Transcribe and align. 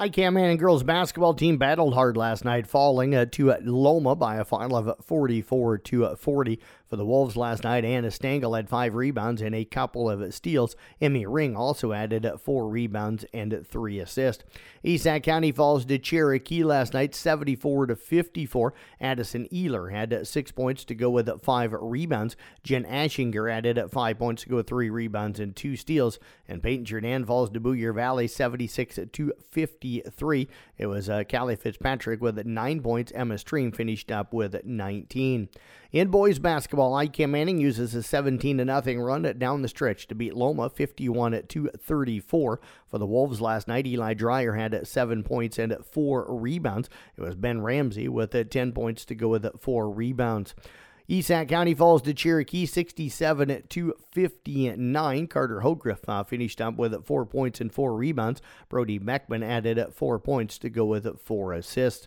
ICAM 0.00 0.32
Manning 0.32 0.56
girls 0.56 0.82
basketball 0.82 1.34
team 1.34 1.58
battled 1.58 1.92
hard 1.92 2.16
last 2.16 2.42
night, 2.42 2.66
falling 2.66 3.14
uh, 3.14 3.26
to 3.32 3.52
uh, 3.52 3.58
Loma 3.62 4.16
by 4.16 4.36
a 4.36 4.46
final 4.46 4.78
of 4.78 5.04
44 5.04 5.76
to 5.76 6.06
uh, 6.06 6.16
40 6.16 6.58
for 6.90 6.96
the 6.96 7.06
Wolves 7.06 7.36
last 7.36 7.62
night. 7.62 7.84
Anna 7.84 8.10
Stengel 8.10 8.54
had 8.54 8.68
five 8.68 8.96
rebounds 8.96 9.40
and 9.40 9.54
a 9.54 9.64
couple 9.64 10.10
of 10.10 10.34
steals. 10.34 10.74
Emmy 11.00 11.24
Ring 11.24 11.56
also 11.56 11.92
added 11.92 12.28
four 12.42 12.68
rebounds 12.68 13.24
and 13.32 13.64
three 13.66 14.00
assists. 14.00 14.42
East 14.82 15.04
Sac 15.04 15.22
County 15.22 15.52
falls 15.52 15.84
to 15.84 15.98
Cherokee 15.98 16.64
last 16.64 16.92
night, 16.92 17.14
74 17.14 17.86
to 17.86 17.96
54. 17.96 18.74
Addison 19.00 19.46
Ealer 19.52 19.92
had 19.92 20.26
six 20.26 20.50
points 20.50 20.84
to 20.84 20.94
go 20.96 21.08
with 21.10 21.30
five 21.42 21.72
rebounds. 21.72 22.34
Jen 22.64 22.84
Ashinger 22.84 23.50
added 23.50 23.80
five 23.92 24.18
points 24.18 24.42
to 24.42 24.48
go 24.48 24.56
with 24.56 24.66
three 24.66 24.90
rebounds 24.90 25.38
and 25.38 25.54
two 25.54 25.76
steals. 25.76 26.18
And 26.48 26.60
Paton-Churdan 26.60 27.24
falls 27.24 27.50
to 27.50 27.60
Boyer 27.60 27.92
Valley, 27.92 28.26
76 28.26 28.98
to 29.12 29.32
53. 29.50 30.48
It 30.76 30.86
was 30.86 31.08
uh, 31.08 31.22
Callie 31.30 31.54
Fitzpatrick 31.54 32.20
with 32.20 32.44
nine 32.44 32.80
points. 32.80 33.12
Emma 33.14 33.38
Stream 33.38 33.70
finished 33.70 34.10
up 34.10 34.34
with 34.34 34.64
19. 34.64 35.48
In 35.92 36.08
boys 36.08 36.38
basketball, 36.38 36.79
ICAM 36.88 37.30
Manning 37.30 37.58
uses 37.58 37.94
a 37.94 38.02
17 38.02 38.58
0 38.58 39.02
run 39.02 39.22
down 39.38 39.62
the 39.62 39.68
stretch 39.68 40.06
to 40.08 40.14
beat 40.14 40.34
Loma 40.34 40.70
51 40.70 41.42
to 41.48 41.70
34. 41.78 42.60
For 42.88 42.98
the 42.98 43.06
Wolves 43.06 43.40
last 43.40 43.68
night, 43.68 43.86
Eli 43.86 44.14
Dreyer 44.14 44.54
had 44.54 44.86
seven 44.86 45.22
points 45.22 45.58
and 45.58 45.76
four 45.84 46.26
rebounds. 46.28 46.88
It 47.16 47.20
was 47.20 47.36
Ben 47.36 47.62
Ramsey 47.62 48.08
with 48.08 48.50
10 48.50 48.72
points 48.72 49.04
to 49.06 49.14
go 49.14 49.28
with 49.28 49.60
four 49.60 49.90
rebounds. 49.90 50.54
Sac 51.20 51.48
County 51.48 51.74
falls 51.74 52.02
to 52.02 52.14
Cherokee 52.14 52.66
67 52.66 53.64
to 53.68 53.94
59. 54.12 55.26
Carter 55.26 55.60
Hogriff 55.60 56.08
uh, 56.08 56.22
finished 56.22 56.60
up 56.60 56.76
with 56.76 57.04
four 57.04 57.26
points 57.26 57.60
and 57.60 57.74
four 57.74 57.96
rebounds. 57.96 58.40
Brody 58.68 58.98
Beckman 58.98 59.42
added 59.42 59.84
four 59.92 60.20
points 60.20 60.56
to 60.58 60.70
go 60.70 60.84
with 60.84 61.20
four 61.20 61.52
assists. 61.52 62.06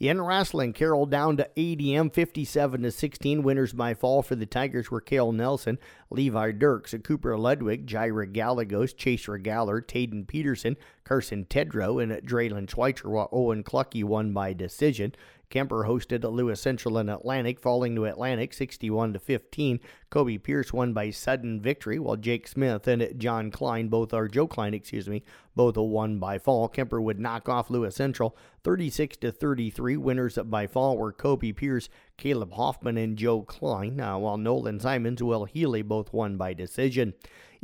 In 0.00 0.20
wrestling, 0.20 0.72
Carroll 0.72 1.06
down 1.06 1.36
to 1.36 1.48
ADM 1.56 2.12
57 2.12 2.82
to 2.82 2.90
16. 2.90 3.42
Winners 3.42 3.72
by 3.72 3.94
fall 3.94 4.22
for 4.22 4.34
the 4.34 4.46
Tigers 4.46 4.90
were 4.90 5.00
Kale 5.00 5.32
Nelson, 5.32 5.78
Levi 6.10 6.52
Dirks, 6.52 6.94
Cooper 7.04 7.38
Ludwig, 7.38 7.86
Jaira 7.86 8.30
Galagos, 8.30 8.92
Chase 8.92 9.26
Regaller, 9.26 9.80
Taden 9.80 10.26
Peterson, 10.26 10.76
Carson 11.04 11.44
Tedrow, 11.44 12.02
and 12.02 12.12
Draylon 12.26 12.68
Schweitzer, 12.68 13.08
while 13.08 13.28
Owen 13.30 13.62
Clucky 13.62 14.02
won 14.02 14.32
by 14.32 14.52
decision. 14.52 15.14
Kuemper 15.54 15.86
hosted 15.86 16.24
Lewis 16.24 16.60
Central 16.60 16.98
and 16.98 17.08
Atlantic, 17.08 17.60
falling 17.60 17.94
to 17.94 18.06
Atlantic 18.06 18.52
61 18.52 19.12
to 19.12 19.20
15. 19.20 19.78
Kobe 20.10 20.38
Pierce 20.38 20.72
won 20.72 20.92
by 20.92 21.10
sudden 21.10 21.60
victory, 21.60 22.00
while 22.00 22.16
Jake 22.16 22.48
Smith 22.48 22.88
and 22.88 23.08
John 23.18 23.52
Klein, 23.52 23.88
both 23.88 24.12
are 24.12 24.26
Joe 24.26 24.48
Klein, 24.48 24.74
excuse 24.74 25.08
me, 25.08 25.22
both 25.54 25.76
won 25.76 26.18
by 26.18 26.38
fall. 26.38 26.68
Kuemper 26.68 27.00
would 27.00 27.20
knock 27.20 27.48
off 27.48 27.70
Lewis 27.70 27.94
Central 27.94 28.36
36 28.64 29.16
to 29.18 29.30
33. 29.30 29.96
Winners 29.96 30.38
by 30.44 30.66
fall 30.66 30.98
were 30.98 31.12
Kobe 31.12 31.52
Pierce, 31.52 31.88
Caleb 32.16 32.52
Hoffman, 32.54 32.96
and 32.96 33.16
Joe 33.16 33.42
Klein, 33.42 34.00
uh, 34.00 34.18
while 34.18 34.36
Nolan 34.36 34.80
Simons, 34.80 35.22
Will 35.22 35.44
Healy 35.44 35.82
both 35.82 36.12
won 36.12 36.36
by 36.36 36.52
decision. 36.52 37.14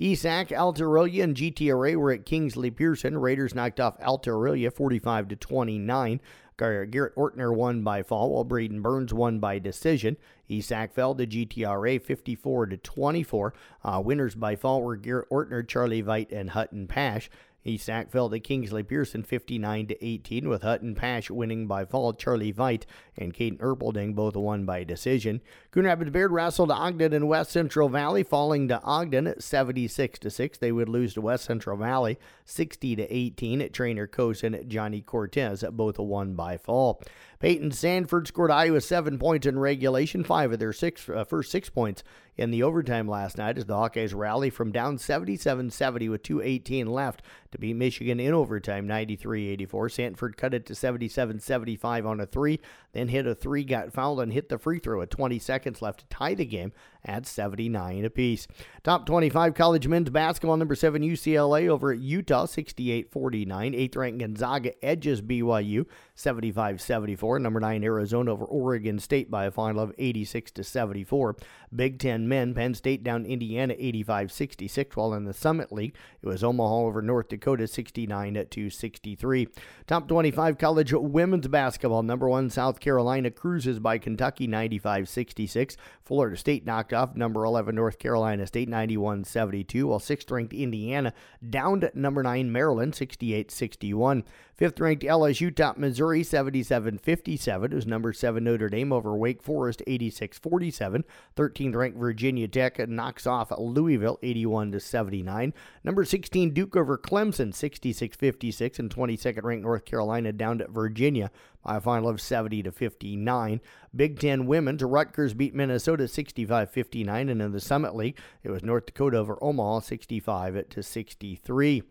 ESAC, 0.00 0.56
Alta 0.56 0.84
and 0.84 1.36
GTRA 1.36 1.94
were 1.96 2.12
at 2.12 2.24
Kingsley 2.24 2.70
Pierson. 2.70 3.18
Raiders 3.18 3.54
knocked 3.54 3.80
off 3.80 3.96
Alta 4.00 4.70
45 4.74 5.28
to 5.28 5.36
29. 5.36 6.20
Garrett 6.60 7.14
Ortner 7.16 7.54
won 7.54 7.82
by 7.82 8.02
fall, 8.02 8.30
while 8.30 8.44
Braden 8.44 8.82
Burns 8.82 9.14
won 9.14 9.38
by 9.38 9.58
decision. 9.58 10.16
ESAC 10.48 10.92
fell 10.92 11.14
to 11.14 11.26
GTRA 11.26 12.02
54 12.02 12.66
to 12.66 12.76
24. 12.76 13.54
Uh, 13.84 14.02
winners 14.04 14.34
by 14.34 14.56
fall 14.56 14.82
were 14.82 14.96
Garrett 14.96 15.30
Ortner, 15.30 15.66
Charlie 15.66 16.02
Veit, 16.02 16.32
and 16.32 16.50
Hutton 16.50 16.86
Pash. 16.86 17.30
ESAC 17.66 18.10
fell 18.10 18.30
to 18.30 18.40
Kingsley 18.40 18.82
Pierson 18.82 19.22
59 19.22 19.88
to 19.88 20.04
18, 20.04 20.48
with 20.48 20.62
Hutton 20.62 20.94
Pash 20.94 21.30
winning 21.30 21.66
by 21.66 21.84
fall. 21.84 22.14
Charlie 22.14 22.52
Veit 22.52 22.84
and 23.16 23.34
Caden 23.34 23.58
Erpelding 23.58 24.14
both 24.14 24.34
won 24.34 24.64
by 24.64 24.82
decision. 24.82 25.40
Coon 25.70 25.84
Rapids 25.84 26.10
Bayard 26.10 26.32
wrestled 26.32 26.70
Ogden 26.70 27.12
in 27.12 27.26
West 27.26 27.50
Central 27.50 27.88
Valley, 27.88 28.22
falling 28.22 28.68
to 28.68 28.80
Ogden 28.82 29.26
at 29.26 29.42
76 29.42 30.18
to 30.20 30.30
6. 30.30 30.58
They 30.58 30.72
would 30.72 30.88
lose 30.88 31.14
to 31.14 31.20
West 31.20 31.44
Central 31.44 31.76
Valley 31.76 32.18
60 32.46 32.96
to 32.96 33.14
18 33.14 33.60
at 33.60 33.72
trainer 33.74 34.06
Cosin 34.06 34.64
Johnny 34.68 35.02
Cortez, 35.02 35.62
both 35.72 35.98
won 35.98 36.34
by 36.34 36.56
fall. 36.56 37.02
Payton 37.40 37.70
Sandfort 37.70 38.26
scored 38.26 38.50
Iowa 38.50 38.80
seven 38.80 39.18
points 39.18 39.46
in 39.46 39.58
regulation, 39.58 40.24
five 40.24 40.52
of 40.52 40.58
their 40.58 40.72
six 40.72 41.08
uh, 41.08 41.24
first 41.24 41.50
six 41.50 41.70
points 41.70 42.02
in 42.40 42.50
the 42.50 42.62
overtime 42.62 43.06
last 43.06 43.36
night 43.36 43.58
as 43.58 43.66
the 43.66 43.74
Hawkeyes 43.74 44.14
rally 44.14 44.48
from 44.48 44.72
down 44.72 44.96
77-70 44.96 46.08
with 46.08 46.22
2:18 46.22 46.86
left 46.86 47.20
to 47.52 47.58
beat 47.58 47.76
Michigan 47.76 48.18
in 48.18 48.32
overtime 48.32 48.88
93-84. 48.88 49.68
Sandfort 49.68 50.38
cut 50.38 50.54
it 50.54 50.64
to 50.64 50.72
77-75 50.72 52.06
on 52.06 52.18
a 52.18 52.24
three, 52.24 52.58
then 52.92 53.08
hit 53.08 53.26
a 53.26 53.34
three, 53.34 53.62
got 53.62 53.92
fouled, 53.92 54.20
and 54.20 54.32
hit 54.32 54.48
the 54.48 54.56
free 54.56 54.78
throw 54.78 55.02
at 55.02 55.10
20 55.10 55.38
seconds 55.38 55.82
left 55.82 56.00
to 56.00 56.06
tie 56.06 56.32
the 56.32 56.46
game 56.46 56.72
at 57.04 57.26
79 57.26 58.06
apiece. 58.06 58.48
Top 58.82 59.04
25 59.04 59.52
college 59.52 59.86
men's 59.86 60.08
basketball 60.08 60.56
number 60.56 60.74
7 60.74 61.02
UCLA 61.02 61.68
over 61.68 61.92
at 61.92 61.98
Utah 61.98 62.46
68-49. 62.46 63.76
Eighth 63.76 63.96
ranked 63.96 64.20
Gonzaga 64.20 64.72
edges 64.82 65.20
BYU 65.20 65.84
75-74. 66.20 67.40
Number 67.40 67.60
9 67.60 67.82
Arizona 67.82 68.32
over 68.32 68.44
Oregon 68.44 68.98
State 68.98 69.30
by 69.30 69.46
a 69.46 69.50
final 69.50 69.82
of 69.82 69.94
86 69.96 70.50
to 70.52 70.64
74. 70.64 71.36
Big 71.74 71.98
10 71.98 72.28
men 72.28 72.52
Penn 72.52 72.74
State 72.74 73.02
down 73.02 73.24
Indiana 73.24 73.74
85-66 73.74 74.96
while 74.96 75.14
in 75.14 75.24
the 75.24 75.32
Summit 75.32 75.72
League 75.72 75.94
it 76.20 76.26
was 76.26 76.44
Omaha 76.44 76.74
over 76.74 77.00
North 77.00 77.28
Dakota 77.28 77.66
69 77.66 78.46
to 78.50 78.70
63. 78.70 79.48
Top 79.86 80.08
25 80.08 80.58
college 80.58 80.92
women's 80.92 81.48
basketball 81.48 82.02
number 82.02 82.28
1 82.28 82.50
South 82.50 82.80
Carolina 82.80 83.30
cruises 83.30 83.78
by 83.78 83.96
Kentucky 83.96 84.46
95-66. 84.46 85.76
Florida 86.02 86.36
State 86.36 86.66
knocked 86.66 86.92
off 86.92 87.16
number 87.16 87.44
11 87.44 87.74
North 87.74 87.98
Carolina 87.98 88.46
State 88.46 88.68
91 88.68 89.24
72, 89.24 89.86
while 89.86 89.98
sixth 89.98 90.30
ranked 90.30 90.52
Indiana 90.52 91.14
downed 91.48 91.90
number 91.94 92.22
9 92.22 92.50
Maryland 92.52 92.94
68 92.94 93.50
61. 93.50 94.24
Fifth 94.54 94.78
ranked 94.78 95.04
LSU 95.04 95.54
top 95.54 95.78
Missouri 95.78 96.09
77 96.22 96.98
57. 96.98 97.72
It 97.72 97.74
was 97.74 97.86
number 97.86 98.12
7 98.12 98.42
Notre 98.42 98.68
Dame 98.68 98.92
over 98.92 99.16
Wake 99.16 99.42
Forest 99.42 99.82
86 99.86 100.38
47. 100.38 101.04
13th 101.36 101.74
ranked 101.74 101.98
Virginia 101.98 102.48
Tech 102.48 102.88
knocks 102.88 103.26
off 103.26 103.52
Louisville 103.56 104.18
81 104.22 104.78
79. 104.78 105.54
Number 105.84 106.04
16 106.04 106.52
Duke 106.52 106.76
over 106.76 106.98
Clemson 106.98 107.54
66 107.54 108.16
56. 108.16 108.78
And 108.78 108.94
22nd 108.94 109.42
ranked 109.42 109.64
North 109.64 109.84
Carolina 109.84 110.32
down 110.32 110.58
to 110.58 110.68
Virginia 110.68 111.30
by 111.64 111.76
a 111.76 111.80
final 111.80 112.08
of 112.08 112.20
70 112.20 112.64
to 112.64 112.72
59. 112.72 113.60
Big 113.94 114.18
Ten 114.18 114.46
women's 114.46 114.82
Rutgers 114.82 115.34
beat 115.34 115.54
Minnesota 115.54 116.08
65 116.08 116.70
59. 116.70 117.28
And 117.28 117.40
in 117.40 117.52
the 117.52 117.60
Summit 117.60 117.94
League, 117.94 118.18
it 118.42 118.50
was 118.50 118.62
North 118.62 118.86
Dakota 118.86 119.18
over 119.18 119.38
Omaha 119.42 119.80
65 119.80 120.68
to 120.70 120.82
63. 120.82 121.82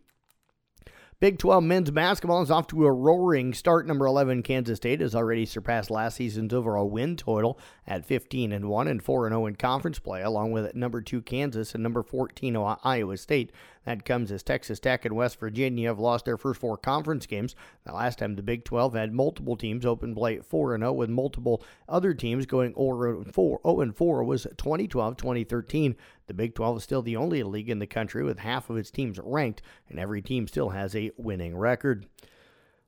Big 1.22 1.38
12 1.38 1.66
men's 1.66 1.92
basketball 1.92 2.42
is 2.42 2.50
off 2.50 2.68
to 2.68 2.86
a 2.86 2.92
roaring 2.94 3.54
start. 3.54 3.86
Number 3.86 4.06
11 4.06 4.42
Kansas 4.42 4.78
State 4.78 5.02
has 5.02 5.14
already 5.14 5.46
surpassed 5.46 5.92
last 5.92 6.16
season's 6.16 6.54
overall 6.54 6.90
win 6.90 7.18
total 7.18 7.60
at 7.86 8.06
15 8.06 8.54
and 8.54 8.70
1 8.70 8.88
and 8.88 9.04
4 9.04 9.28
and 9.28 9.34
0 9.34 9.48
in 9.48 9.58
conference 9.58 10.00
play, 10.00 10.22
along 10.22 10.54
with 10.54 10.74
number 10.76 11.02
2 11.02 11.22
Kansas 11.24 11.74
and 11.74 11.84
number 11.84 12.04
14 12.04 12.56
Iowa 12.56 13.18
State. 13.18 13.52
That 13.86 14.06
comes 14.06 14.32
as 14.32 14.44
Texas 14.44 14.80
Tech 14.80 15.04
and 15.04 15.16
West 15.16 15.40
Virginia 15.40 15.90
have 15.90 16.00
lost 16.00 16.24
their 16.24 16.38
first 16.38 16.62
four 16.62 16.78
conference 16.78 17.26
games. 17.26 17.56
The 17.86 17.92
last 17.92 18.20
time 18.20 18.36
the 18.36 18.44
Big 18.44 18.64
12 18.64 18.94
had 18.94 19.14
multiple 19.14 19.58
teams 19.58 19.86
open 19.86 20.14
play 20.16 20.38
at 20.38 20.46
4 20.46 20.78
0 20.78 20.94
with 20.94 21.10
multiple 21.10 21.64
other 21.90 22.14
teams 22.14 22.46
going 22.46 22.74
0 22.76 23.26
4 23.34 23.92
4 23.94 24.24
was 24.24 24.44
2012 24.44 25.18
2013. 25.18 25.96
The 26.28 26.34
Big 26.36 26.54
12 26.54 26.78
is 26.78 26.84
still 26.84 27.02
the 27.02 27.16
only 27.16 27.42
league 27.42 27.72
in 27.72 27.80
the 27.80 27.88
country 27.88 28.24
with 28.24 28.38
half 28.38 28.70
of 28.70 28.78
its 28.78 28.92
teams 28.92 29.20
ranked, 29.24 29.64
and 29.90 29.98
every 29.98 30.22
team 30.22 30.48
still 30.48 30.70
has 30.70 30.96
a 30.96 31.09
winning 31.18 31.58
record. 31.58 32.06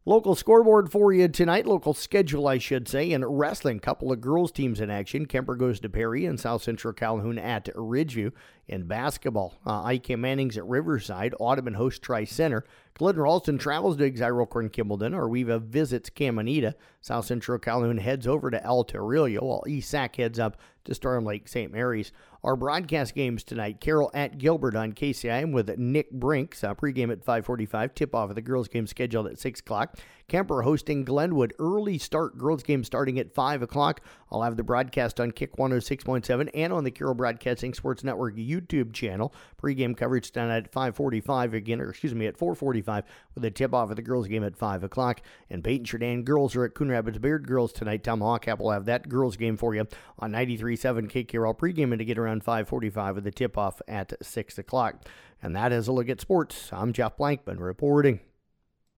Local 0.04 0.34
scoreboard 0.34 0.92
for 0.92 1.14
you 1.14 1.28
tonight, 1.28 1.68
local 1.68 1.94
schedule, 1.94 2.48
I 2.48 2.58
should 2.58 2.88
say. 2.88 3.12
In 3.12 3.24
wrestling, 3.24 3.80
couple 3.80 4.12
of 4.12 4.20
girls' 4.20 4.52
teams 4.52 4.80
in 4.80 4.90
action. 4.90 5.28
Kuemper 5.28 5.56
goes 5.56 5.80
to 5.80 5.90
Perry 5.90 6.26
and 6.26 6.40
South 6.40 6.64
Central 6.64 6.92
Calhoun 6.92 7.38
at 7.38 7.66
Ridgeview. 7.76 8.32
In 8.72 8.84
basketball, 8.88 9.60
uh, 9.66 9.84
ICAM 9.84 10.20
Manning's 10.20 10.58
at 10.58 10.66
Riverside. 10.66 11.36
Audubon 11.42 11.74
hosts 11.74 12.00
Tri 12.00 12.24
Center. 12.24 12.64
Glidden 12.94 13.22
Ralston 13.22 13.58
travels 13.58 13.98
to 13.98 14.10
Exira-Elk 14.10 14.54
Horn 14.54 14.70
Kimballton. 14.70 15.14
AR-WE-VA 15.14 15.60
visits 15.60 16.10
Caminita. 16.10 16.76
South 17.02 17.26
Central 17.26 17.60
Calhoun 17.60 17.98
heads 17.98 18.28
over 18.28 18.50
to 18.50 18.66
Alta 18.66 18.98
Aurelia, 18.98 19.42
while 19.42 19.64
ESAC 19.68 20.16
heads 20.16 20.40
up 20.40 20.58
to 20.86 20.94
Storm 20.94 21.26
Lake 21.26 21.48
St. 21.48 21.72
Mary's. 21.72 22.12
Our 22.44 22.56
broadcast 22.56 23.14
games 23.14 23.44
tonight: 23.44 23.80
Carroll 23.80 24.12
at 24.14 24.38
Gilbert 24.38 24.76
on 24.76 24.94
KCIM 24.94 25.52
with 25.52 25.78
Nick 25.78 26.12
Brinks. 26.12 26.64
Uh, 26.64 26.74
pregame 26.74 27.12
at 27.12 27.24
5:45. 27.24 27.94
Tip-off 27.94 28.30
of 28.30 28.36
the 28.36 28.42
girls' 28.42 28.68
game 28.68 28.88
scheduled 28.88 29.28
at 29.28 29.40
6 29.40 29.60
o'clock. 29.60 29.98
Kuemper 30.28 30.64
hosting 30.64 31.04
Glenwood. 31.04 31.54
Early 31.60 31.98
start. 31.98 32.38
Girls' 32.38 32.64
game 32.64 32.84
starting 32.84 33.20
at 33.20 33.34
5 33.34 33.62
o'clock. 33.62 34.02
I'll 34.32 34.42
have 34.42 34.58
the 34.58 34.64
broadcast 34.64 35.20
on 35.20 35.32
Kick 35.32 35.56
106.7 35.58 36.50
and 36.54 36.74
on 36.74 36.84
the 36.84 36.92
Carroll 36.92 37.14
Broadcasting 37.14 37.74
Sports 37.74 38.04
Network 38.04 38.36
YouTube 38.36 38.61
channel. 38.94 39.34
Pregame 39.62 39.96
coverage 39.96 40.32
tonight 40.32 40.58
at 40.58 40.72
5:45 40.72 41.54
again, 41.54 41.80
or 41.80 41.90
excuse 41.90 42.16
me, 42.16 42.26
at 42.26 42.38
4:45 42.38 43.04
with 43.36 43.46
a 43.46 43.52
tip-off 43.52 43.92
of 43.92 43.96
the 43.96 44.02
girls' 44.02 44.28
game 44.28 44.44
at 44.44 44.58
5 44.58 44.84
o'clock. 44.84 45.22
And 45.50 45.64
Paton-Churdan 45.64 46.24
girls 46.24 46.56
are 46.56 46.66
at 46.66 46.74
Coon 46.74 46.90
Rapids 46.90 47.20
Bayard 47.20 47.48
girls 47.48 47.72
tonight. 47.72 48.04
Tomahawk 48.04 48.44
Cap 48.44 48.60
will 48.60 48.72
have 48.72 48.86
that 48.86 49.08
girls' 49.08 49.38
game 49.38 49.58
for 49.58 49.76
you 49.76 49.86
on 50.18 50.32
93.7 50.32 51.08
KKRL 51.08 51.54
pregame 51.58 51.92
and 51.92 52.00
to 52.00 52.06
get 52.06 52.18
around 52.18 52.32
around 52.32 52.44
5:45 52.44 53.16
with 53.16 53.24
the 53.24 53.32
tip-off 53.32 53.82
at 53.88 54.14
6 54.22 54.58
o'clock. 54.58 55.06
And 55.42 55.56
that 55.56 55.72
is 55.72 55.88
a 55.88 55.92
look 55.92 56.10
at 56.10 56.22
sports. 56.22 56.72
I'm 56.72 56.94
Jeff 56.94 57.18
Blankman 57.18 57.60
reporting. 57.60 58.22